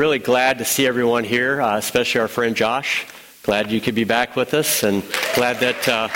[0.00, 3.06] really glad to see everyone here, uh, especially our friend Josh.
[3.42, 5.02] Glad you could be back with us, and
[5.34, 6.08] glad that uh,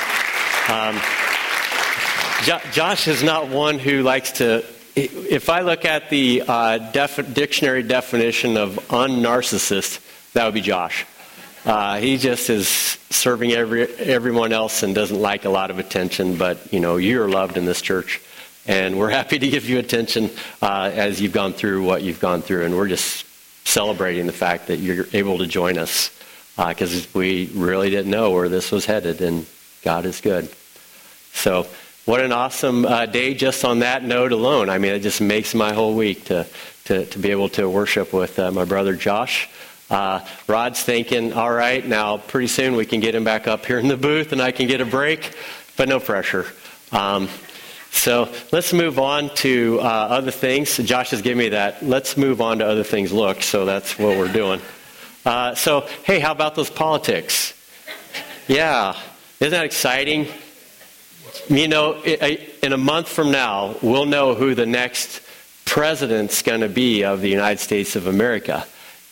[0.73, 0.97] um,
[2.47, 4.65] jo- Josh is not one who likes to.
[4.97, 10.01] If I look at the uh, def- dictionary definition of unnarcissist,
[10.33, 11.05] that would be Josh.
[11.67, 12.67] Uh, he just is
[13.11, 17.29] serving every, everyone else and doesn't like a lot of attention, but you know, you're
[17.29, 18.23] loved in this church.
[18.67, 20.31] And we're happy to give you attention
[20.63, 22.65] uh, as you've gone through what you've gone through.
[22.65, 23.27] And we're just
[23.65, 26.11] celebrating the fact that you're able to join us
[26.57, 29.47] because uh, we really didn't know where this was headed, and
[29.83, 30.49] God is good.
[31.33, 31.67] So,
[32.05, 34.69] what an awesome uh, day just on that note alone.
[34.69, 36.47] I mean, it just makes my whole week to,
[36.85, 39.49] to, to be able to worship with uh, my brother Josh.
[39.91, 43.79] Uh, Rod's thinking, all right, now pretty soon we can get him back up here
[43.79, 45.35] in the booth and I can get a break,
[45.77, 46.47] but no pressure.
[46.93, 47.29] Um,
[47.95, 50.77] so let's move on to uh, other things.
[50.77, 51.83] Josh has given me that.
[51.83, 53.13] Let's move on to other things.
[53.13, 54.61] Look, so that's what we're doing.
[55.25, 57.55] Uh, so, hey, how about those politics?
[58.47, 58.95] Yeah,
[59.41, 60.27] isn't that exciting?
[61.49, 65.23] You know, in a month from now, we'll know who the next
[65.65, 68.67] president's going to be of the United States of America.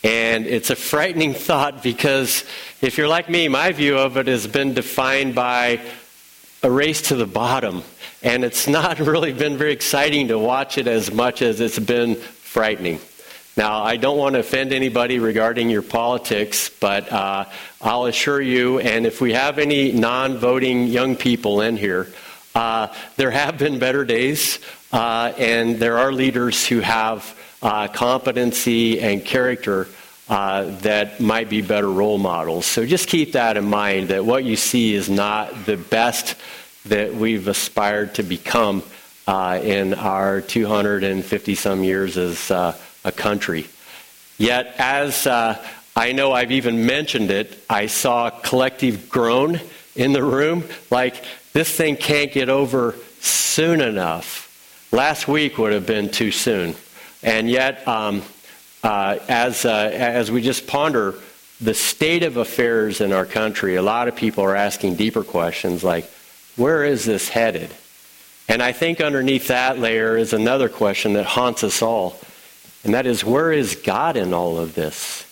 [0.05, 2.45] And it's a frightening thought because
[2.83, 5.81] if you're like me, my view of it has been defined by
[6.63, 7.83] a race to the bottom.
[8.23, 12.17] And it's not really been very exciting to watch it as much as it's been
[12.17, 13.01] frightening.
[13.55, 17.45] Now, I don't want to offend anybody regarding your politics, but uh,
[17.83, 22.09] I'll assure you, and if we have any non voting young people in here,
[22.55, 24.59] uh, there have been better days,
[24.91, 29.87] uh, and there are leaders who have uh, competency and character
[30.33, 32.65] uh, that might be better role models.
[32.65, 36.37] So just keep that in mind that what you see is not the best
[36.87, 38.83] that we've aspired to become
[39.27, 43.67] uh, in our 250 some years as uh, a country.
[44.39, 45.63] Yet, as uh,
[45.95, 49.61] I know I've even mentioned it, I saw a collective groan
[49.95, 51.23] in the room like
[51.53, 54.49] this thing can't get over soon enough.
[54.93, 56.75] Last week would have been too soon.
[57.23, 58.23] And yet, um,
[58.83, 61.15] uh, as, uh, as we just ponder
[61.61, 65.85] the state of affairs in our country, a lot of people are asking deeper questions
[65.85, 66.11] like,
[66.57, 67.71] where is this headed?
[68.49, 72.19] And I think underneath that layer is another question that haunts us all,
[72.85, 75.25] and that is, where is God in all of this?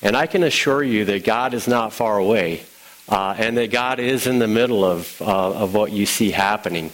[0.00, 2.62] And I can assure you that God is not far away,
[3.08, 6.92] uh, and that God is in the middle of, uh, of what you see happening.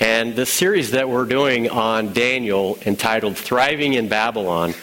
[0.00, 4.74] And the series that we're doing on Daniel, entitled Thriving in Babylon,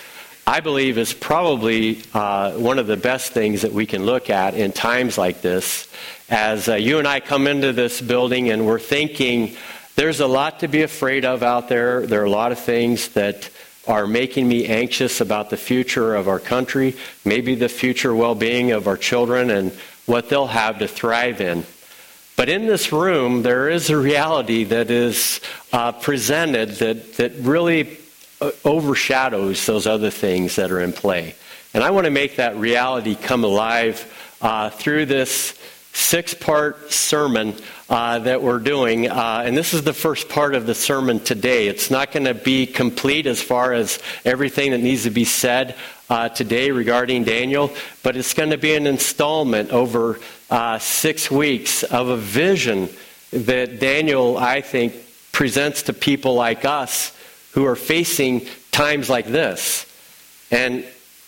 [0.51, 4.53] I believe is probably uh, one of the best things that we can look at
[4.53, 5.87] in times like this.
[6.29, 9.55] As uh, you and I come into this building and we're thinking,
[9.95, 12.05] there's a lot to be afraid of out there.
[12.05, 13.49] There are a lot of things that
[13.87, 18.71] are making me anxious about the future of our country, maybe the future well being
[18.71, 19.71] of our children and
[20.05, 21.63] what they'll have to thrive in.
[22.35, 25.39] But in this room, there is a reality that is
[25.71, 27.99] uh, presented that, that really
[28.63, 31.35] overshadows those other things that are in play.
[31.73, 35.57] And I want to make that reality come alive uh, through this
[35.93, 37.55] six part sermon
[37.89, 39.09] uh, that we're doing.
[39.09, 41.67] Uh, and this is the first part of the sermon today.
[41.67, 45.75] It's not going to be complete as far as everything that needs to be said
[46.09, 47.71] uh, today regarding Daniel,
[48.03, 50.19] but it's going to be an installment over
[50.49, 52.89] uh, six weeks of a vision
[53.31, 54.93] that Daniel, I think,
[55.31, 57.15] presents to people like us
[57.51, 59.85] who are facing times like this.
[60.49, 60.85] And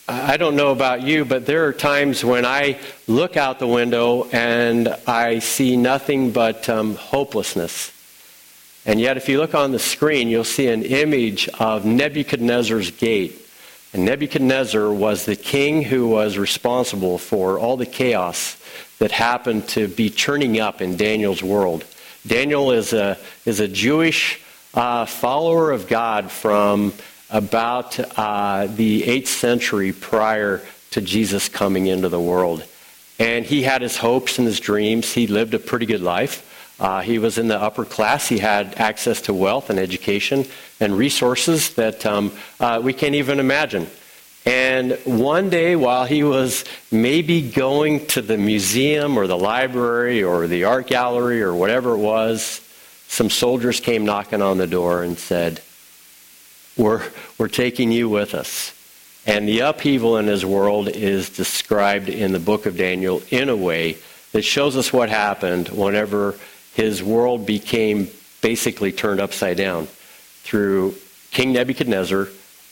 [0.07, 4.27] I don't know about you, but there are times when I look out the window
[4.31, 7.91] and I see nothing but um, hopelessness.
[8.85, 13.39] And yet, if you look on the screen, you'll see an image of Nebuchadnezzar's gate.
[13.93, 18.57] And Nebuchadnezzar was the king who was responsible for all the chaos
[18.99, 21.85] that happened to be churning up in Daniel's world.
[22.27, 24.42] Daniel is a, is a Jewish
[24.73, 26.93] uh, follower of God from
[27.29, 30.61] about uh, the 8th century prior
[30.91, 32.63] to Jesus coming into the world.
[33.19, 35.13] And he had his hopes and his dreams.
[35.13, 36.49] He lived a pretty good life.
[36.79, 38.27] Uh, he was in the upper class.
[38.27, 40.45] He had access to wealth and education
[40.79, 43.87] and resources that um, uh, we can't even imagine.
[44.45, 50.47] And one day, while he was maybe going to the museum or the library or
[50.47, 52.59] the art gallery or whatever it was,
[53.13, 55.61] some soldiers came knocking on the door and said,
[56.75, 57.03] we're,
[57.37, 58.73] we're taking you with us.
[59.27, 63.55] And the upheaval in his world is described in the book of Daniel in a
[63.55, 63.97] way
[64.31, 66.33] that shows us what happened whenever
[66.73, 68.09] his world became
[68.41, 69.85] basically turned upside down
[70.41, 70.95] through
[71.29, 72.29] King Nebuchadnezzar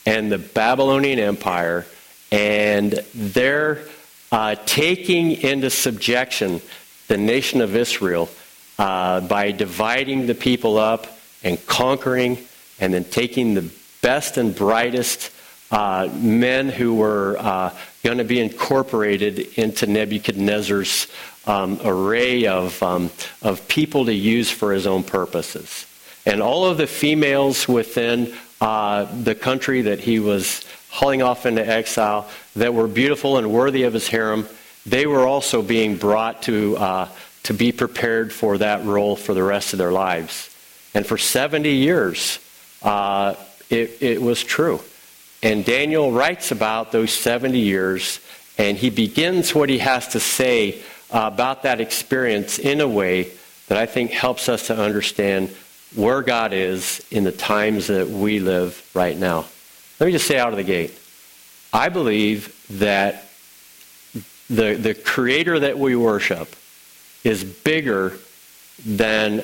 [0.08, 1.86] and the Babylonian Empire
[2.32, 3.86] And they're
[4.32, 6.62] uh, taking into subjection
[7.08, 8.28] the nation of Israel
[8.82, 11.06] uh, by dividing the people up
[11.44, 12.36] and conquering
[12.80, 15.32] and then taking the best and brightest
[15.70, 17.72] uh, men who were uh,
[18.04, 21.06] going to be incorporated into Nebuchadnezzar's
[21.46, 23.12] um, array of, um,
[23.44, 25.86] of people to use for his own purposes.
[26.26, 31.66] And all of the females within uh, the country that he was hauling off into
[31.66, 34.48] exile that were beautiful and worthy of his harem,
[34.88, 37.08] they were also being brought to, uh,
[37.44, 40.50] to be prepared for that role for the rest of their lives.
[40.94, 42.40] And for 70 years,
[42.82, 43.36] uh,
[43.70, 44.82] it, it was true.
[45.44, 48.20] And Daniel writes about those 70 years,
[48.58, 53.32] and he begins what he has to say about that experience in a way
[53.68, 55.50] that I think helps us to understand
[55.96, 59.46] where God is in the times that we live right now.
[60.00, 60.98] Let me just say out of the gate
[61.74, 63.26] I believe that
[64.50, 66.54] the, the creator that we worship
[67.24, 68.18] is bigger
[68.86, 69.44] than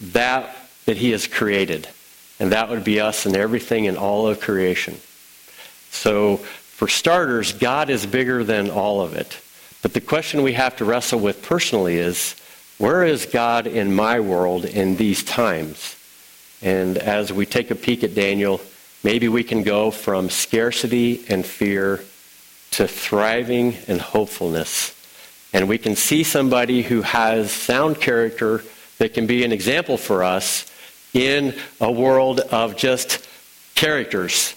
[0.00, 0.56] that
[0.86, 1.88] that he has created.
[2.38, 4.96] And that would be us and everything in all of creation.
[5.90, 9.40] So, for starters, God is bigger than all of it.
[9.80, 12.34] But the question we have to wrestle with personally is
[12.78, 15.96] where is God in my world in these times?
[16.60, 18.60] And as we take a peek at Daniel,
[19.04, 22.02] maybe we can go from scarcity and fear
[22.72, 24.93] to thriving and hopefulness.
[25.54, 28.62] And we can see somebody who has sound character
[28.98, 30.70] that can be an example for us
[31.14, 33.26] in a world of just
[33.74, 34.54] characters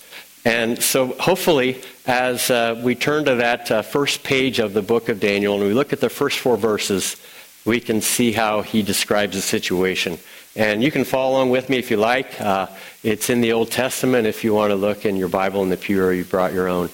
[0.47, 5.09] and so, hopefully, as uh, we turn to that uh, first page of the book
[5.09, 7.17] of Daniel and we look at the first four verses,
[7.65, 10.17] we can see how he describes the situation.
[10.55, 12.39] And you can follow along with me if you like.
[12.39, 12.67] Uh,
[13.03, 15.75] it's in the Old Testament if you want to look in your Bible in the
[15.75, 16.91] pew or you brought your own.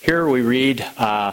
[0.00, 1.32] Here we read uh,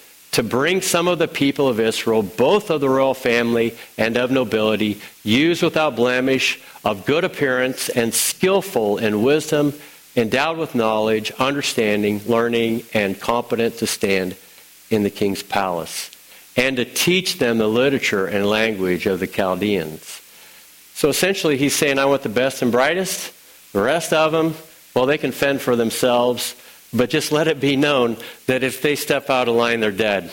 [0.31, 4.31] to bring some of the people of Israel, both of the royal family and of
[4.31, 9.73] nobility, used without blemish, of good appearance, and skillful in wisdom,
[10.15, 14.35] endowed with knowledge, understanding, learning, and competent to stand
[14.89, 16.11] in the king's palace,
[16.55, 20.21] and to teach them the literature and language of the Chaldeans.
[20.93, 23.33] So essentially, he's saying, I want the best and brightest.
[23.73, 24.55] The rest of them,
[24.93, 26.55] well, they can fend for themselves
[26.93, 28.17] but just let it be known
[28.47, 30.31] that if they step out of line, they're dead.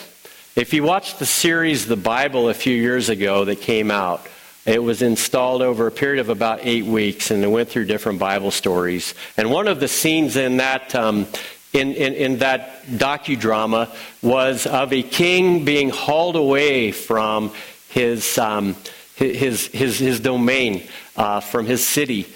[0.55, 4.27] If you watched the series The Bible a few years ago that came out,
[4.65, 8.19] it was installed over a period of about eight weeks, and it went through different
[8.19, 9.15] Bible stories.
[9.37, 11.27] And one of the scenes in that um,
[11.71, 17.53] in, in, in, that docudrama was of a king being hauled away from
[17.89, 18.75] his, um,
[19.15, 20.83] his, his, his, domain,
[21.15, 22.27] uh, from his city,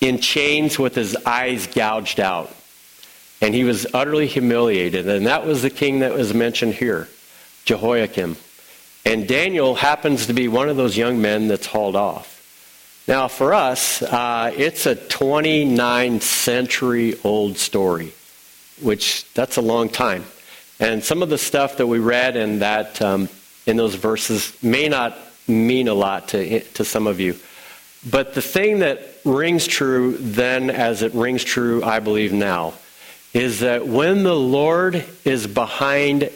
[0.00, 2.54] in chains with his eyes gouged out
[3.40, 5.08] and he was utterly humiliated.
[5.08, 7.08] And that was the king that was mentioned here,
[7.64, 8.36] Jehoiakim.
[9.04, 12.36] And Daniel happens to be one of those young men that's hauled off.
[13.08, 18.12] Now, for us, uh, it's a 29 century old story,
[18.80, 20.24] which that's a long time.
[20.78, 23.28] And some of the stuff that we read in that um,
[23.66, 25.16] in those verses may not
[25.48, 27.36] mean a lot to, to some of you.
[28.08, 32.74] But the thing that rings true then as it rings true, I believe, now,
[33.32, 36.30] is that when the Lord is behind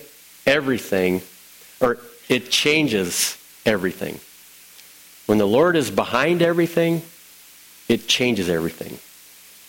[0.47, 1.23] everything,
[1.81, 1.99] or
[2.29, 3.37] it changes
[3.67, 4.21] everything.
[5.27, 7.03] When the Lord is behind everything,
[7.89, 8.99] it changes everything.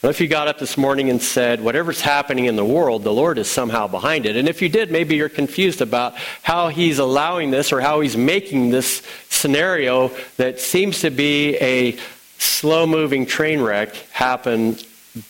[0.03, 3.39] If you got up this morning and said, whatever's happening in the world, the Lord
[3.39, 4.35] is somehow behind it.
[4.35, 6.13] And if you did, maybe you're confused about
[6.43, 11.97] how He's allowing this or how He's making this scenario that seems to be a
[12.37, 14.77] slow moving train wreck happen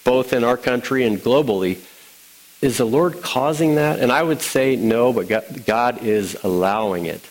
[0.04, 1.80] both in our country and globally.
[2.62, 4.00] Is the Lord causing that?
[4.00, 7.22] And I would say no, but God is allowing it.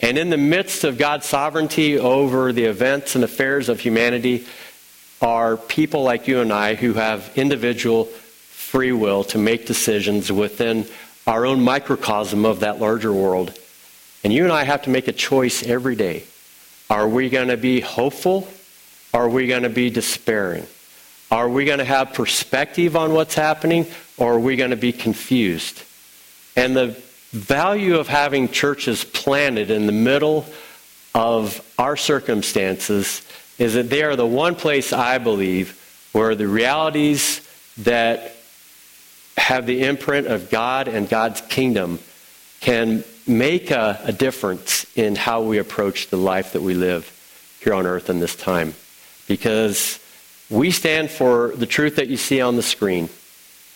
[0.00, 4.46] And in the midst of God's sovereignty over the events and affairs of humanity
[5.22, 10.86] are people like you and I who have individual free will to make decisions within
[11.26, 13.58] our own microcosm of that larger world.
[14.22, 16.24] And you and I have to make a choice every day.
[16.90, 18.46] Are we going to be hopeful?
[19.14, 20.66] Are we going to be despairing?
[21.30, 24.92] Are we going to have perspective on what's happening or are we going to be
[24.92, 25.82] confused?
[26.56, 26.96] And the
[27.32, 30.46] value of having churches planted in the middle
[31.14, 33.26] of our circumstances
[33.58, 37.46] is that they are the one place I believe where the realities
[37.78, 38.36] that
[39.36, 41.98] have the imprint of God and God's kingdom
[42.60, 47.12] can make a, a, difference in how we approach the life that we live
[47.62, 48.74] here on earth in this time.
[49.26, 50.00] Because
[50.48, 53.08] we stand for the truth that you see on the screen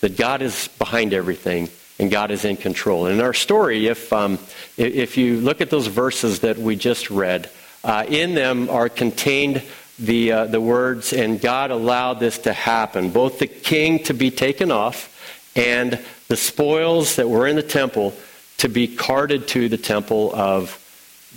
[0.01, 3.07] that God is behind everything and God is in control.
[3.07, 4.39] And in our story, if, um,
[4.77, 7.51] if you look at those verses that we just read,
[7.85, 9.63] uh, in them are contained
[9.99, 13.11] the, uh, the words, and God allowed this to happen.
[13.11, 15.09] Both the king to be taken off
[15.55, 18.15] and the spoils that were in the temple
[18.59, 20.79] to be carted to the temple of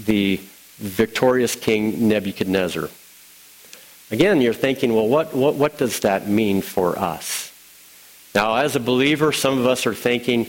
[0.06, 0.40] the
[0.78, 2.90] victorious king Nebuchadnezzar.
[4.12, 7.52] Again, you're thinking, well, what, what, what does that mean for us?
[8.36, 10.48] Now, as a believer, some of us are thinking,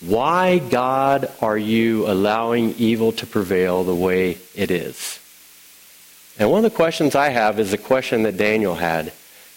[0.00, 5.18] why, God, are you allowing evil to prevail the way it is?
[6.38, 9.12] And one of the questions I have is a question that Daniel had.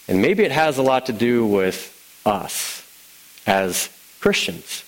[0.08, 2.82] And maybe it has a lot to do with us
[3.46, 3.88] as
[4.20, 4.84] Christians.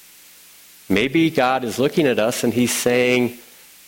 [0.88, 3.38] Maybe God is looking at us and he's saying,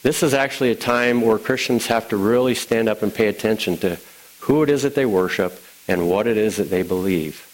[0.02, 3.78] this is actually a time where Christians have to really stand up and pay attention
[3.78, 3.98] to
[4.44, 7.46] who it is that they worship and what it is that they believe.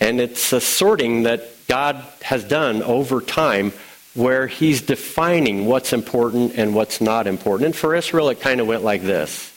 [0.00, 3.72] And it's a sorting that God has done over time
[4.14, 7.66] where he's defining what's important and what's not important.
[7.66, 9.52] And for Israel, it kind of went like this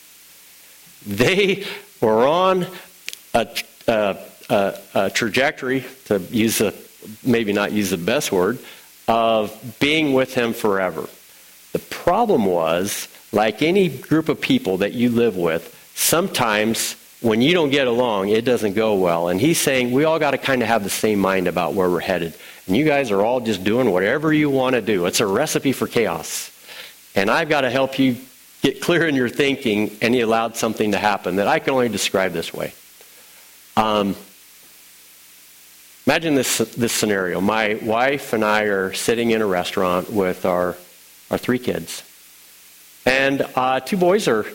[1.05, 1.65] they
[1.99, 2.67] were on
[3.33, 3.47] a,
[3.87, 4.17] a,
[4.49, 6.73] a, a trajectory, to use a,
[7.23, 8.59] maybe not use the best word,
[9.07, 11.09] of being with him forever.
[11.71, 17.53] The problem was, like any group of people that you live with, sometimes when you
[17.53, 19.29] don't get along, it doesn't go well.
[19.29, 21.89] And he's saying we all got to kind of have the same mind about where
[21.89, 22.35] we're headed.
[22.65, 25.05] And you guys are all just doing whatever you want to do.
[25.05, 26.51] It's a recipe for chaos.
[27.15, 28.17] And I've got to help you
[28.61, 29.95] get clear in your thinking.
[30.01, 32.73] And he allowed something to happen that I can only describe this way.
[33.77, 34.15] Um,
[36.07, 37.39] imagine this, this scenario.
[37.39, 40.75] My wife and I are sitting in a restaurant with our,
[41.29, 42.03] our three kids.
[43.05, 44.45] And uh, two boys are,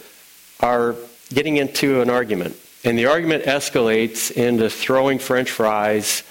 [0.60, 0.96] are
[1.32, 2.56] getting into an argument.
[2.84, 6.22] And the argument escalates into throwing french fries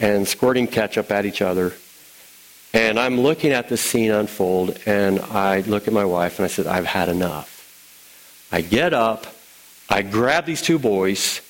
[0.00, 1.74] and squirting ketchup at each other.
[2.72, 6.48] And I'm looking at this scene unfold, and I look at my wife and I
[6.48, 7.54] said, I've had enough.
[8.52, 9.26] I get up,
[9.88, 11.40] I grab these two boys,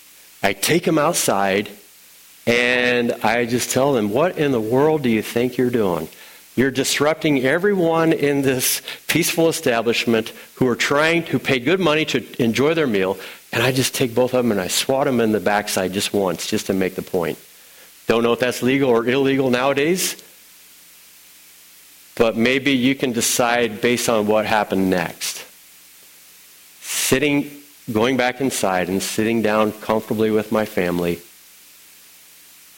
[0.43, 1.71] I take them outside,
[2.47, 6.09] and I just tell them, What in the world do you think you're doing?
[6.59, 12.43] You're disrupting everyone in this peaceful establishment who are trying to pay good money to
[12.43, 13.17] enjoy their meal.
[13.53, 16.13] And I just take both of them and I swat them in the backside just
[16.13, 17.39] once, just to make the point.
[18.09, 20.21] Don't know if that's legal or illegal nowadays,
[22.17, 25.47] but maybe you can decide based on what happened next.
[26.81, 27.53] Sitting,
[27.93, 31.21] going back inside and sitting down comfortably with my family,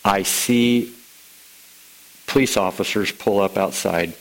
[0.05, 0.97] I see
[2.31, 4.15] police officers pull up outside.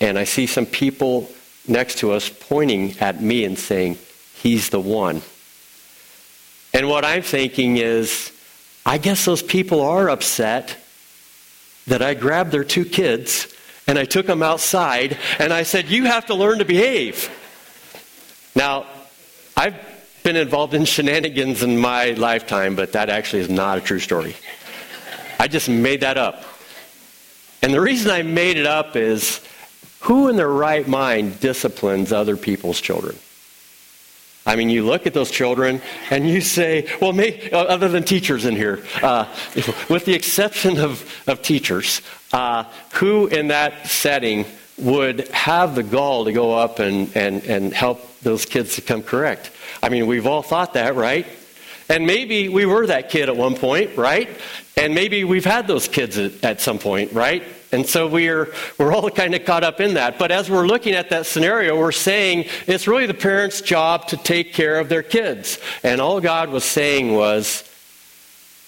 [0.00, 1.28] And I see some people
[1.66, 3.98] next to us pointing at me and saying,
[4.36, 5.22] He's the one.
[6.72, 8.32] And what I'm thinking is,
[8.86, 10.76] I guess those people are upset
[11.86, 13.52] that I grabbed their two kids
[13.86, 17.30] and I took them outside and I said, You have to learn to behave.
[18.54, 18.86] Now,
[19.56, 19.76] I've
[20.22, 24.36] been involved in shenanigans in my lifetime, but that actually is not a true story.
[25.40, 26.44] I just made that up.
[27.62, 29.40] And the reason I made it up is
[30.00, 33.16] who in their right mind disciplines other people's children?
[34.44, 38.02] I mean, you look at those children and you say, well, may, uh, other than
[38.02, 39.26] teachers in here, uh,
[39.88, 42.02] with the exception of, of teachers,
[42.32, 42.64] uh,
[42.94, 44.44] who in that setting
[44.78, 49.04] would have the gall to go up and, and, and help those kids to come
[49.04, 49.52] correct?
[49.80, 51.26] I mean, we've all thought that, right?
[51.88, 54.28] And maybe we were that kid at one point, right?
[54.76, 57.42] And maybe we've had those kids at, at some point, right?
[57.72, 60.18] And so we're, we're all kind of caught up in that.
[60.18, 64.16] But as we're looking at that scenario, we're saying it's really the parents' job to
[64.16, 65.58] take care of their kids.
[65.82, 67.68] And all God was saying was,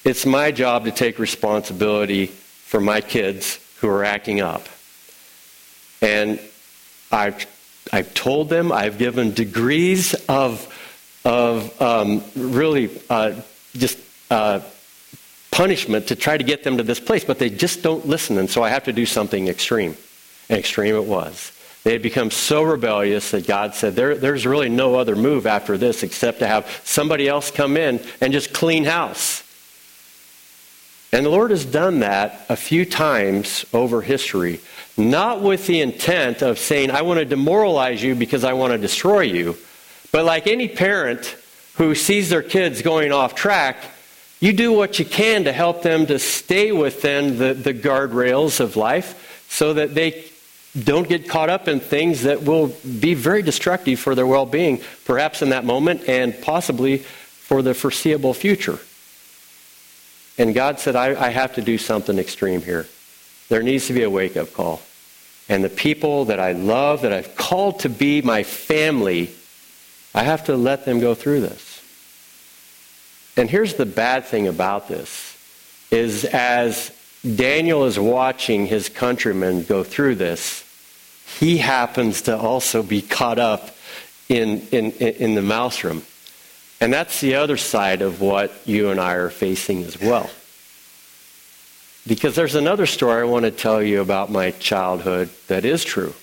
[0.05, 4.69] it's my job to take responsibility for my kids who are acting up.
[6.01, 6.39] And
[7.11, 7.47] I've,
[7.93, 10.67] I've told them, I've given degrees of,
[11.25, 13.41] of um, really uh,
[13.75, 13.99] just
[14.31, 14.61] uh,
[15.55, 18.39] punishment to try to get them to this place, but they just don't listen.
[18.39, 19.97] And so I have to do something extreme.
[20.49, 21.53] And extreme it was.
[21.85, 25.79] They had become so rebellious that God said, there, There's really no other move after
[25.79, 29.45] this except to have somebody else come in and just clean house.
[31.13, 34.61] And the Lord has done that a few times over history,
[34.97, 38.79] not with the intent of saying, I want to demoralize you because I want to
[38.79, 39.57] destroy you,
[40.11, 41.37] but like any parent
[41.75, 43.77] who sees their kids going off track,
[44.45, 48.77] you do what you can to help them to stay within the, the guardrails of
[48.77, 50.23] life so that they
[50.79, 52.67] don't get caught up in things that will
[53.01, 57.73] be very destructive for their well being, perhaps in that moment and possibly for the
[57.73, 58.79] foreseeable future.
[60.37, 62.87] And God said, I, I have to do something extreme here.
[63.49, 64.83] There needs to be a wake up call.
[65.49, 69.31] And the people that I love, that I've called to be my family,
[70.15, 71.74] I have to let them go through this.
[73.37, 75.37] And here's the bad thing about this
[75.91, 76.91] is as
[77.23, 80.64] Daniel is watching his countrymen go through this,
[81.38, 83.71] he happens to also be caught up
[84.29, 86.03] in, in, in the maelstrom.
[86.81, 90.29] And that's the other side of what you and I are facing as well.
[92.07, 96.14] Because there's another story I want to tell you about my childhood that is true.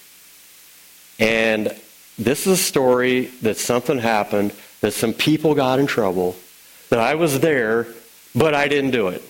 [1.20, 1.76] And
[2.20, 6.36] this is a story that something happened, that some people got in trouble,
[6.92, 7.88] that I was there,
[8.36, 9.24] but I didn't do it.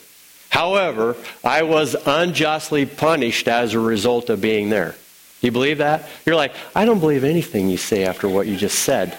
[0.49, 4.91] However, I was unjustly punished as a result of being there.
[4.91, 6.09] Do you believe that?
[6.25, 9.17] You're like, I don't believe anything you say after what you just said.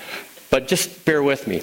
[0.50, 1.62] But just bear with me.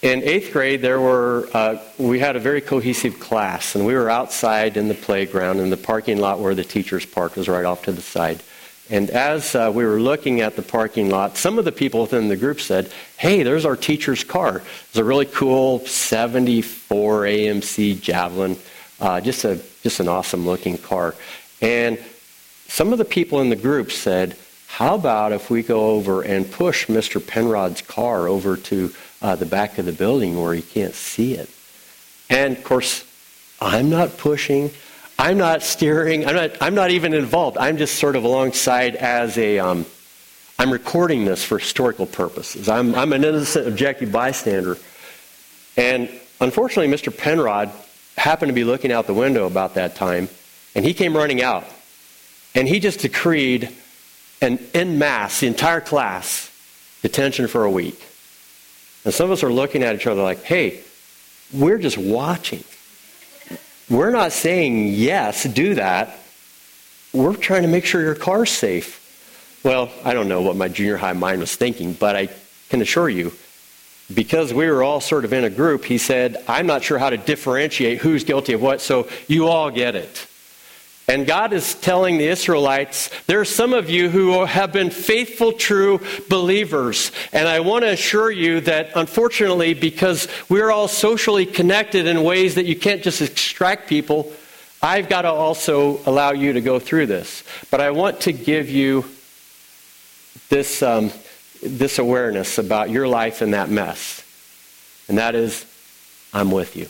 [0.00, 4.10] In eighth grade, there were uh, we had a very cohesive class, and we were
[4.10, 7.84] outside in the playground in the parking lot where the teachers parked was right off
[7.84, 8.42] to the side.
[8.90, 12.28] And as uh, we were looking at the parking lot, some of the people within
[12.28, 14.62] the group said, "Hey, there's our teacher's car.
[14.88, 18.56] It's a really cool '74 AMC Javelin,
[19.00, 21.14] uh, just a just an awesome looking car."
[21.60, 21.98] And
[22.72, 24.34] some of the people in the group said,
[24.66, 27.20] How about if we go over and push Mr.
[27.20, 31.50] Penrod's car over to uh, the back of the building where he can't see it?
[32.30, 33.04] And of course,
[33.60, 34.70] I'm not pushing.
[35.18, 36.26] I'm not steering.
[36.26, 37.58] I'm not, I'm not even involved.
[37.58, 39.58] I'm just sort of alongside as a.
[39.58, 39.86] am
[40.58, 42.68] um, recording this for historical purposes.
[42.68, 44.78] I'm, I'm an innocent, objective bystander.
[45.76, 46.08] And
[46.40, 47.16] unfortunately, Mr.
[47.16, 47.70] Penrod
[48.16, 50.28] happened to be looking out the window about that time,
[50.74, 51.64] and he came running out.
[52.54, 53.70] And he just decreed
[54.40, 56.50] an en masse, the entire class,
[57.00, 58.00] detention for a week.
[59.04, 60.80] And some of us are looking at each other like, hey,
[61.52, 62.64] we're just watching.
[63.92, 66.18] We're not saying, yes, do that.
[67.12, 69.60] We're trying to make sure your car's safe.
[69.62, 72.30] Well, I don't know what my junior high mind was thinking, but I
[72.70, 73.34] can assure you,
[74.12, 77.10] because we were all sort of in a group, he said, I'm not sure how
[77.10, 80.26] to differentiate who's guilty of what, so you all get it.
[81.12, 85.52] And God is telling the Israelites, there are some of you who have been faithful,
[85.52, 87.12] true believers.
[87.34, 92.54] And I want to assure you that unfortunately, because we're all socially connected in ways
[92.54, 94.32] that you can't just extract people,
[94.80, 97.44] I've got to also allow you to go through this.
[97.70, 99.04] But I want to give you
[100.48, 101.10] this, um,
[101.62, 104.24] this awareness about your life in that mess.
[105.08, 105.66] And that is,
[106.32, 106.88] I'm with you.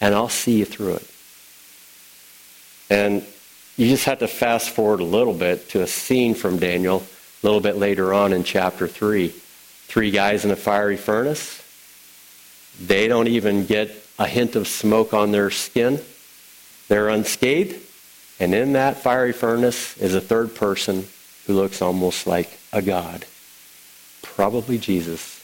[0.00, 1.10] And I'll see you through it.
[2.90, 3.24] And
[3.76, 7.06] you just have to fast forward a little bit to a scene from Daniel
[7.42, 9.28] a little bit later on in chapter 3.
[9.28, 11.62] Three guys in a fiery furnace.
[12.80, 16.00] They don't even get a hint of smoke on their skin.
[16.88, 17.80] They're unscathed.
[18.38, 21.06] And in that fiery furnace is a third person
[21.46, 23.24] who looks almost like a God.
[24.22, 25.42] Probably Jesus.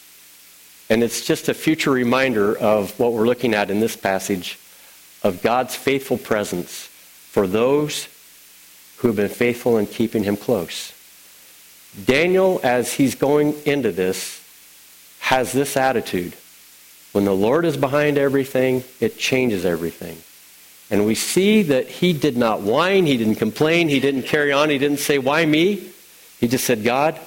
[0.89, 4.59] And it's just a future reminder of what we're looking at in this passage
[5.23, 6.89] of God's faithful presence
[7.37, 8.09] for those
[8.97, 10.95] who have been faithful in keeping him close.
[12.03, 14.43] Daniel, as he's going into this,
[15.19, 16.35] has this attitude.
[17.13, 20.17] When the Lord is behind everything, it changes everything.
[20.91, 24.71] And we see that he did not whine, he didn't complain, he didn't carry on,
[24.71, 25.91] he didn't say, Why me?
[26.41, 27.21] He just said, God,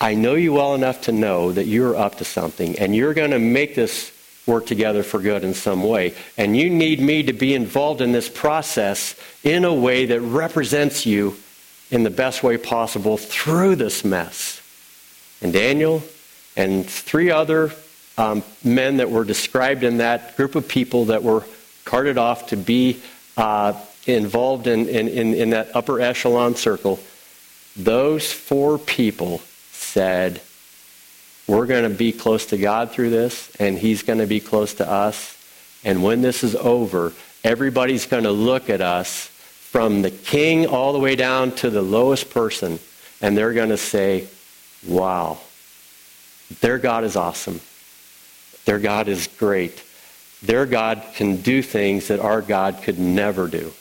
[0.00, 3.32] I know you well enough to know that you're up to something, and you're going
[3.32, 4.12] to make this
[4.46, 6.14] work together for good in some way.
[6.36, 11.06] And you need me to be involved in this process in a way that represents
[11.06, 11.36] you
[11.90, 14.60] in the best way possible through this mess.
[15.40, 16.02] And Daniel
[16.56, 17.72] and three other
[18.16, 21.44] um, men that were described in that group of people that were
[21.84, 23.00] carted off to be
[23.36, 23.74] uh,
[24.06, 27.00] involved in, in, in, in that upper echelon circle,
[27.76, 29.40] those four people
[29.72, 30.40] said,
[31.46, 34.74] we're going to be close to God through this, and He's going to be close
[34.74, 35.36] to us.
[35.84, 40.92] And when this is over, everybody's going to look at us from the king all
[40.92, 42.78] the way down to the lowest person,
[43.20, 44.28] and they're going to say,
[44.86, 45.38] Wow,
[46.60, 47.60] their God is awesome.
[48.64, 49.82] Their God is great.
[50.42, 53.72] their God can do things that our God could never do.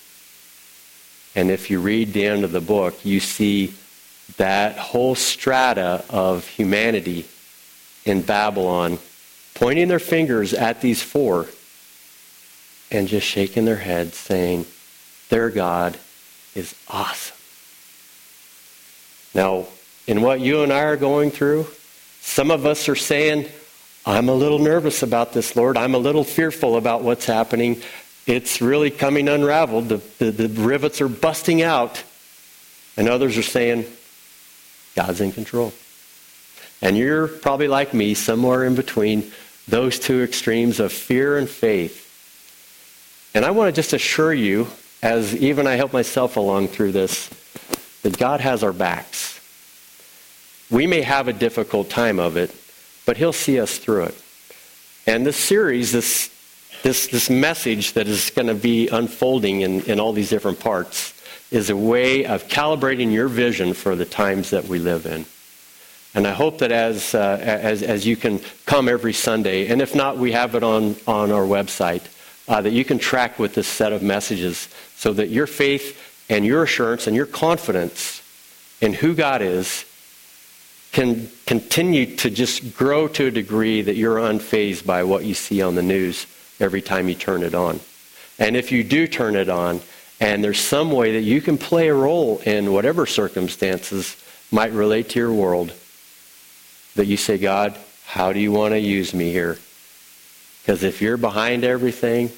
[1.36, 3.74] And if you read the end of the book, you see
[4.38, 7.26] that whole strata of humanity
[8.06, 9.00] in Babylon
[9.54, 11.48] pointing their fingers at these four
[12.92, 14.66] and just shaking their heads saying,
[15.30, 15.98] their God
[16.56, 17.36] is awesome.
[19.34, 19.68] Now,
[20.06, 21.68] in what you and I are going through,
[22.22, 23.48] some of us are saying,
[24.06, 25.78] I'm a little nervous about this, Lord.
[25.78, 27.82] I'm a little fearful about what's happening.
[28.28, 29.90] It's really coming unraveled.
[29.90, 32.04] The, the, the rivets are busting out.
[32.96, 33.86] And others are saying,
[34.96, 35.74] God's in control.
[36.84, 39.32] And you're probably like me, somewhere in between
[39.70, 43.32] those two extremes of fear and faith.
[43.34, 44.68] And I want to just assure you,
[45.02, 47.30] as even I help myself along through this,
[48.02, 49.40] that God has our backs.
[50.70, 52.54] We may have a difficult time of it,
[53.06, 54.22] but He'll see us through it.
[55.08, 56.30] And this series, this,
[56.84, 61.14] this, this message that is going to be unfolding in, in all these different parts,
[61.50, 65.26] is a way of calibrating your vision for the times that we live in.
[66.16, 69.96] And I hope that as, uh, as, as you can come every Sunday, and if
[69.96, 72.04] not, we have it on, on our website,
[72.48, 76.00] uh, that you can track with this set of messages so that your faith
[76.30, 78.22] and your assurance and your confidence
[78.82, 79.86] in who God is
[80.92, 85.62] can continue to just grow to a degree that you're unfazed by what you see
[85.62, 86.28] on the news
[86.60, 87.80] every time you turn it on.
[88.38, 89.82] And if you do turn it on,
[90.20, 94.16] and there's some way that you can play a role in whatever circumstances
[94.52, 95.74] might relate to your world,
[96.96, 99.58] that you say, God, how do you want to use me here?
[100.62, 102.32] Because if you're behind everything,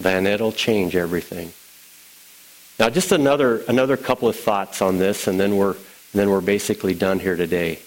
[0.00, 1.52] then it'll change everything.
[2.78, 5.76] Now, just another, another couple of thoughts on this, and then we're,
[6.14, 7.78] then we're basically done here today.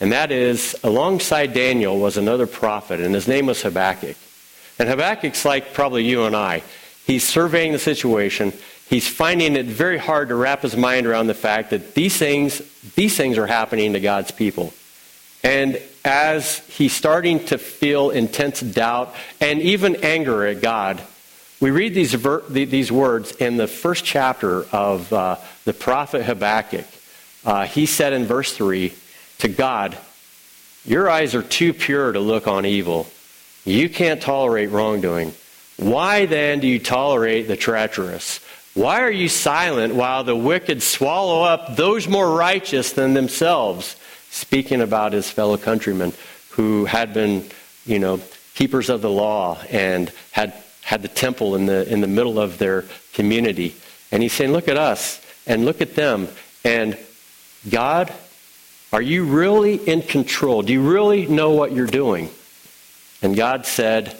[0.00, 4.16] And that is, alongside Daniel was another prophet, and his name was Habakkuk.
[4.78, 6.62] And Habakkuk's like probably you and I.
[7.06, 8.52] He's surveying the situation.
[8.88, 12.62] He's finding it very hard to wrap his mind around the fact that these things,
[12.94, 14.72] these things are happening to God's people.
[15.42, 21.02] And as he's starting to feel intense doubt and even anger at God,
[21.60, 26.86] we read these, ver- these words in the first chapter of uh, the prophet Habakkuk.
[27.44, 28.92] Uh, he said in verse 3
[29.38, 29.96] to God,
[30.84, 33.06] Your eyes are too pure to look on evil.
[33.64, 35.34] You can't tolerate wrongdoing.
[35.76, 38.40] Why then do you tolerate the treacherous?
[38.74, 43.96] Why are you silent while the wicked swallow up those more righteous than themselves?
[44.32, 46.12] Speaking about his fellow countrymen
[46.50, 47.48] who had been,
[47.84, 48.20] you know,
[48.54, 52.56] keepers of the law and had had the temple in the in the middle of
[52.58, 53.76] their community.
[54.10, 56.28] And he's saying, look at us and look at them.
[56.64, 56.98] And
[57.70, 58.12] God,
[58.92, 60.62] are you really in control?
[60.62, 62.30] Do you really know what you're doing?
[63.22, 64.16] And God said,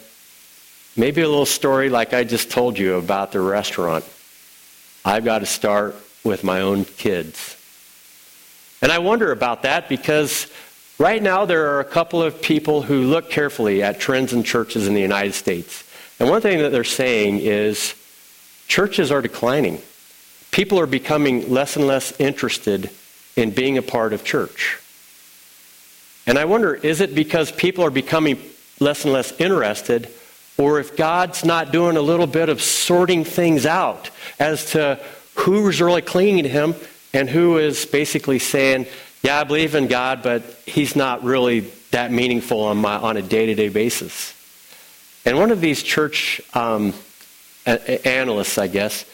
[0.94, 4.05] Maybe a little story like I just told you about the restaurant.
[5.07, 7.57] I've got to start with my own kids.
[8.82, 10.52] And I wonder about that because
[10.98, 14.86] right now there are a couple of people who look carefully at trends in churches
[14.86, 15.84] in the United States.
[16.20, 17.94] And one thing that they're saying is
[18.68, 19.80] churches are declining.
[20.50, 22.90] People are becoming less and less interested
[23.36, 24.78] in being a part of church.
[26.26, 28.38] And I wonder is it because people are becoming
[28.80, 30.12] less and less interested?
[30.58, 35.00] or if God's not doing a little bit of sorting things out as to
[35.34, 36.74] who's really clinging to Him
[37.12, 38.87] and who is basically saying,
[39.22, 43.22] Yeah, I believe in God, but He's not really that meaningful on, my, on a
[43.22, 44.35] day to day basis.
[45.25, 46.94] And one of these church um,
[47.66, 49.05] analysts, I guess,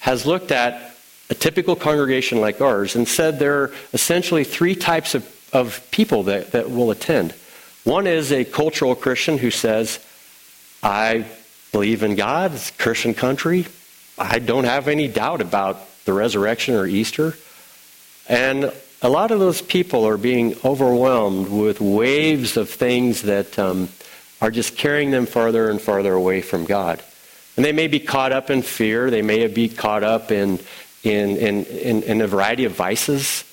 [0.00, 0.94] has looked at
[1.30, 6.24] a typical congregation like ours and said there are essentially three types of, of people
[6.24, 7.32] that, that will attend.
[7.84, 9.98] One is a cultural Christian who says,
[10.82, 11.26] I
[11.72, 12.54] believe in God.
[12.54, 13.66] It's a Christian country.
[14.18, 17.34] I don't have any doubt about the resurrection or Easter.
[18.28, 23.90] And a lot of those people are being overwhelmed with waves of things that um,
[24.40, 27.02] are just carrying them farther and farther away from God.
[27.56, 29.10] And they may be caught up in fear.
[29.10, 30.58] They may be caught up in,
[31.02, 33.44] in, in, in, in a variety of vices.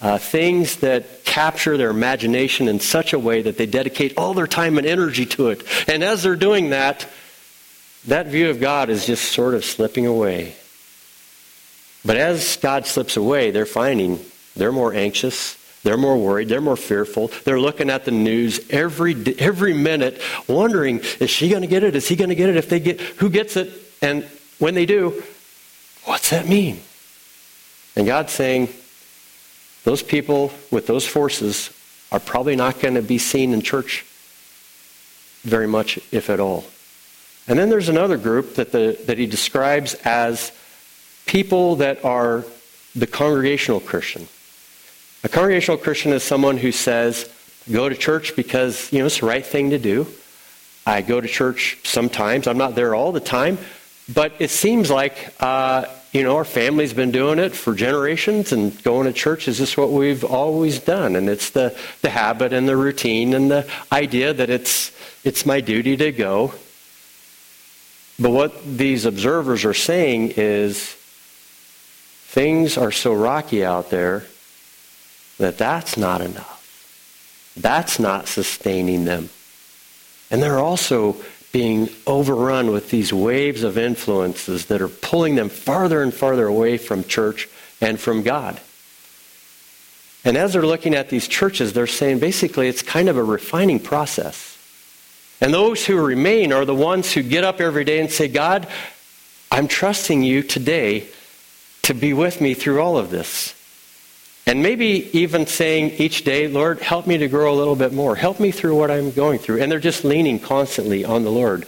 [0.00, 4.46] Uh, things that capture their imagination in such a way that they dedicate all their
[4.46, 5.64] time and energy to it.
[5.88, 7.06] And as they're doing that,
[8.06, 10.54] that view of God is just sort of slipping away.
[12.08, 14.18] But as God slips away, they're finding
[14.56, 17.30] they're more anxious, they're more worried, they're more fearful.
[17.44, 20.18] They're looking at the news every every minute,
[20.48, 21.94] wondering, is she going to get it?
[21.94, 22.56] Is he going to get it?
[22.56, 23.70] If they get, who gets it?
[24.00, 24.24] And
[24.58, 25.22] when they do,
[26.04, 26.80] what's that mean?
[27.94, 28.70] And God's saying,
[29.84, 31.70] those people with those forces
[32.10, 34.06] are probably not going to be seen in church
[35.42, 36.64] very much, if at all.
[37.46, 40.52] And then there's another group that, the, that he describes as
[41.28, 42.44] people that are
[42.96, 44.26] the congregational Christian.
[45.22, 47.30] A congregational Christian is someone who says,
[47.70, 50.08] go to church because, you know, it's the right thing to do.
[50.86, 52.46] I go to church sometimes.
[52.46, 53.58] I'm not there all the time.
[54.12, 58.82] But it seems like, uh, you know, our family's been doing it for generations, and
[58.82, 61.14] going to church is just what we've always done.
[61.14, 64.92] And it's the, the habit and the routine and the idea that it's,
[65.24, 66.54] it's my duty to go.
[68.18, 70.96] But what these observers are saying is
[72.28, 74.24] things are so rocky out there
[75.38, 77.54] that that's not enough.
[77.56, 79.30] That's not sustaining them.
[80.30, 81.16] And they're also
[81.52, 86.76] being overrun with these waves of influences that are pulling them farther and farther away
[86.76, 87.48] from church
[87.80, 88.60] and from God.
[90.22, 93.80] And as they're looking at these churches, they're saying basically it's kind of a refining
[93.80, 94.58] process.
[95.40, 98.68] And those who remain are the ones who get up every day and say, God,
[99.50, 101.08] I'm trusting you today
[101.88, 103.54] to be with me through all of this.
[104.46, 108.14] And maybe even saying each day, Lord, help me to grow a little bit more.
[108.14, 109.60] Help me through what I'm going through.
[109.60, 111.66] And they're just leaning constantly on the Lord.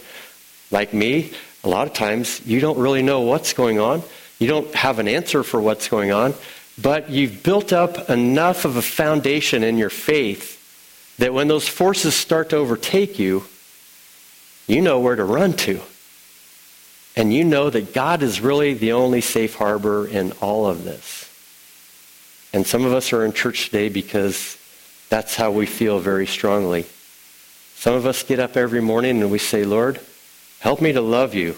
[0.71, 1.31] Like me,
[1.63, 4.01] a lot of times you don't really know what's going on.
[4.39, 6.33] You don't have an answer for what's going on.
[6.81, 10.57] But you've built up enough of a foundation in your faith
[11.17, 13.43] that when those forces start to overtake you,
[14.67, 15.81] you know where to run to.
[17.15, 21.29] And you know that God is really the only safe harbor in all of this.
[22.53, 24.57] And some of us are in church today because
[25.09, 26.85] that's how we feel very strongly.
[27.75, 29.99] Some of us get up every morning and we say, Lord,
[30.59, 31.55] help me to love you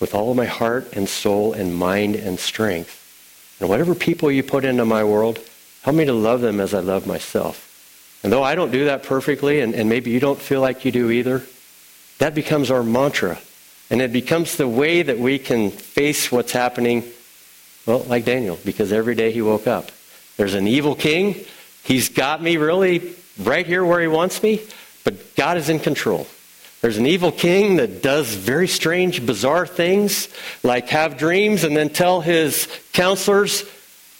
[0.00, 3.00] with all my heart and soul and mind and strength.
[3.60, 5.38] And whatever people you put into my world,
[5.82, 7.70] help me to love them as I love myself.
[8.22, 10.90] And though I don't do that perfectly, and, and maybe you don't feel like you
[10.90, 11.42] do either,
[12.18, 13.38] that becomes our mantra.
[13.94, 17.04] And it becomes the way that we can face what's happening,
[17.86, 19.92] well, like Daniel, because every day he woke up.
[20.36, 21.44] There's an evil king.
[21.84, 24.60] He's got me really right here where he wants me,
[25.04, 26.26] but God is in control.
[26.80, 30.28] There's an evil king that does very strange, bizarre things,
[30.64, 33.62] like have dreams and then tell his counselors,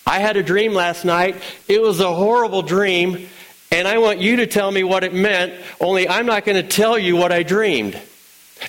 [0.07, 1.43] I had a dream last night.
[1.67, 3.27] It was a horrible dream,
[3.73, 6.69] and I want you to tell me what it meant, only I'm not going to
[6.69, 8.01] tell you what I dreamed.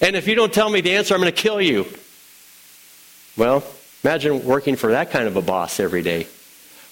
[0.01, 1.85] And if you don't tell me the answer, I'm going to kill you.
[3.37, 3.63] Well,
[4.03, 6.27] imagine working for that kind of a boss every day.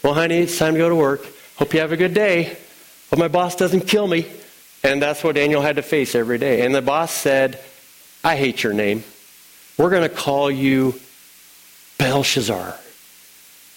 [0.04, 1.26] Well, honey, it's time to go to work.
[1.56, 2.58] Hope you have a good day.
[3.10, 4.26] Hope my boss doesn't kill me.
[4.84, 6.66] And that's what Daniel had to face every day.
[6.66, 7.60] And the boss said,
[8.24, 9.04] I hate your name.
[9.78, 11.00] We're going to call you
[11.98, 12.78] Belshazzar.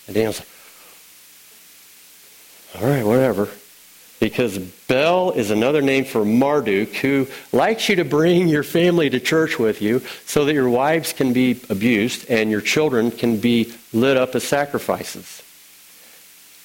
[0.06, 0.48] And Daniel's like,
[2.82, 3.48] all right, whatever.
[4.18, 9.20] Because Bel is another name for Marduk, who likes you to bring your family to
[9.20, 13.74] church with you so that your wives can be abused and your children can be
[13.92, 15.42] lit up as sacrifices.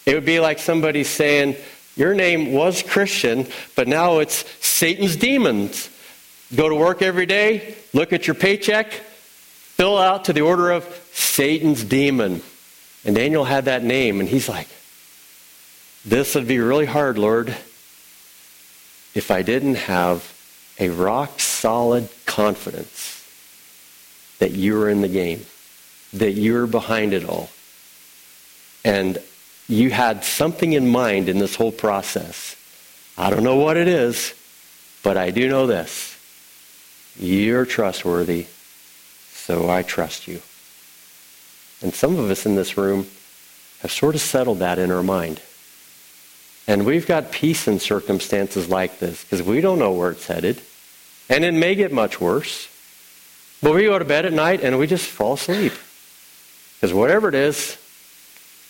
[0.06, 1.58] It would be like somebody saying,
[1.96, 5.90] Your name was Christian, but now it's Satan's demons.
[6.56, 10.84] Go to work every day, look at your paycheck, fill out to the order of
[11.14, 12.42] Satan's demon.
[13.04, 14.68] And Daniel had that name, and he's like,
[16.04, 17.50] This would be really hard, Lord,
[19.14, 20.34] if I didn't have
[20.80, 23.28] a rock solid confidence
[24.40, 25.46] that you were in the game,
[26.14, 27.50] that you were behind it all.
[28.84, 29.20] And
[29.68, 32.56] you had something in mind in this whole process.
[33.16, 34.34] I don't know what it is,
[35.04, 36.18] but I do know this.
[37.20, 38.48] You're trustworthy,
[39.32, 40.42] so I trust you.
[41.84, 43.08] And some of us in this room
[43.82, 45.42] have sort of settled that in our mind.
[46.68, 50.62] And we've got peace in circumstances like this because we don't know where it's headed.
[51.30, 52.68] And it may get much worse.
[53.62, 55.74] But we go to bed at night and we just fall asleep.
[56.76, 57.78] Because whatever it is,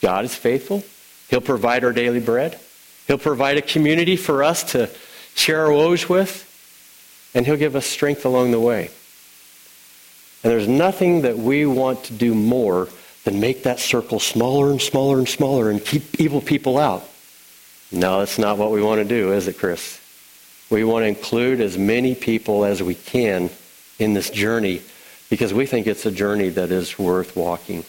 [0.01, 0.83] God is faithful.
[1.29, 2.59] He'll provide our daily bread.
[3.07, 4.89] He'll provide a community for us to
[5.35, 6.47] share our woes with.
[7.33, 8.89] And He'll give us strength along the way.
[10.43, 12.89] And there's nothing that we want to do more
[13.23, 17.07] than make that circle smaller and smaller and smaller and keep evil people out.
[17.91, 19.99] No, that's not what we want to do, is it, Chris?
[20.69, 23.49] We want to include as many people as we can
[23.99, 24.81] in this journey
[25.29, 27.83] because we think it's a journey that is worth walking.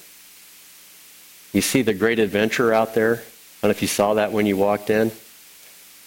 [1.52, 3.14] You see the great adventure out there?
[3.14, 3.18] I
[3.62, 5.12] don't know if you saw that when you walked in.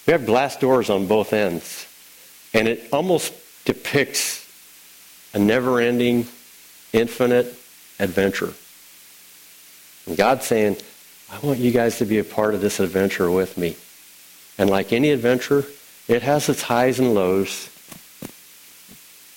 [0.06, 1.88] We have glass doors on both ends,
[2.54, 4.48] and it almost depicts
[5.34, 6.28] a never ending,
[6.94, 7.48] infinite
[8.00, 8.54] adventure.
[10.06, 10.78] And God's saying,
[11.32, 13.76] I want you guys to be a part of this adventure with me.
[14.58, 15.66] And like any adventure,
[16.08, 17.70] it has its highs and lows.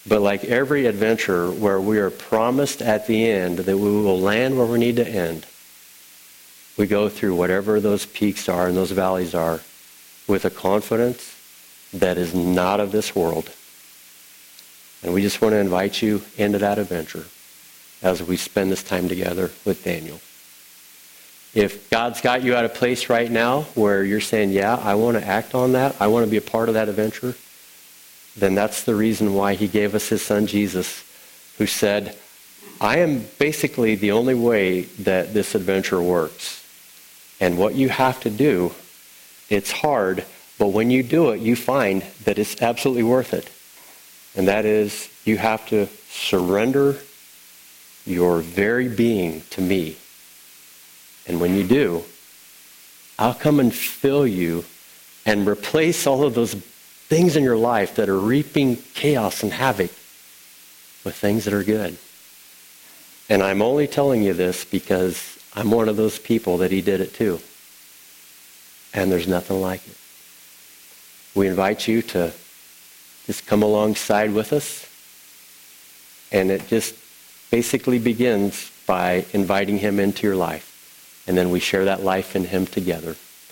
[0.07, 4.57] But like every adventure where we are promised at the end that we will land
[4.57, 5.45] where we need to end,
[6.77, 9.61] we go through whatever those peaks are and those valleys are
[10.27, 11.35] with a confidence
[11.93, 13.51] that is not of this world.
[15.03, 17.27] And we just want to invite you into that adventure
[18.03, 20.21] as we spend this time together with Daniel.
[21.55, 25.17] If God's got you at a place right now where you're saying, yeah, I want
[25.17, 27.35] to act on that, I want to be a part of that adventure,
[28.37, 31.03] then that's the reason why he gave us his son Jesus,
[31.57, 32.17] who said,
[32.81, 36.65] I am basically the only way that this adventure works.
[37.41, 38.73] And what you have to do,
[39.49, 40.25] it's hard,
[40.59, 43.51] but when you do it, you find that it's absolutely worth it.
[44.37, 46.99] And that is, you have to surrender
[48.05, 49.97] your very being to me.
[51.29, 52.05] And when you do,
[53.19, 54.65] I'll come and fill you
[55.27, 59.91] and replace all of those things in your life that are reaping chaos and havoc
[61.05, 61.99] with things that are good.
[63.29, 67.01] And I'm only telling you this because I'm one of those people that he did
[67.01, 67.41] it too.
[68.95, 69.97] And there's nothing like it.
[71.35, 72.33] We invite you to
[73.27, 74.87] just come alongside with us.
[76.33, 76.95] And it just
[77.51, 80.68] basically begins by inviting him into your life.
[81.29, 83.15] And then we share that life in him together.